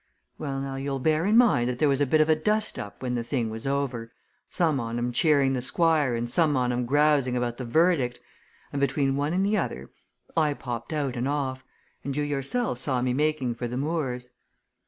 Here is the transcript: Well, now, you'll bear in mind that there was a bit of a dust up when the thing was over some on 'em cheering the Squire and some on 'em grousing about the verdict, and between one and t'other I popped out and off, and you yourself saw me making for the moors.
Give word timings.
Well, 0.39 0.59
now, 0.61 0.77
you'll 0.77 0.97
bear 0.97 1.27
in 1.27 1.37
mind 1.37 1.69
that 1.69 1.77
there 1.77 1.87
was 1.87 2.01
a 2.01 2.07
bit 2.07 2.21
of 2.21 2.27
a 2.27 2.35
dust 2.35 2.79
up 2.79 3.03
when 3.03 3.13
the 3.13 3.23
thing 3.23 3.51
was 3.51 3.67
over 3.67 4.11
some 4.49 4.79
on 4.79 4.97
'em 4.97 5.11
cheering 5.11 5.53
the 5.53 5.61
Squire 5.61 6.15
and 6.15 6.31
some 6.31 6.57
on 6.57 6.71
'em 6.71 6.87
grousing 6.87 7.37
about 7.37 7.57
the 7.57 7.65
verdict, 7.65 8.19
and 8.73 8.79
between 8.79 9.15
one 9.15 9.31
and 9.31 9.45
t'other 9.45 9.91
I 10.35 10.55
popped 10.55 10.91
out 10.91 11.15
and 11.15 11.27
off, 11.27 11.63
and 12.03 12.17
you 12.17 12.23
yourself 12.23 12.79
saw 12.79 12.99
me 13.03 13.13
making 13.13 13.53
for 13.53 13.67
the 13.67 13.77
moors. 13.77 14.31